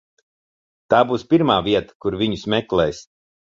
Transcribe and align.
Tā 0.93 1.01
būs 1.11 1.27
pirmā 1.35 1.59
vieta, 1.69 1.99
kur 2.07 2.19
viņus 2.25 2.49
meklēs. 2.57 3.07